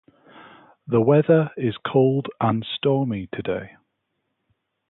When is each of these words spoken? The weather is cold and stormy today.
The 0.87 0.99
weather 0.99 1.51
is 1.55 1.77
cold 1.77 2.27
and 2.39 2.65
stormy 2.75 3.27
today. 3.31 3.73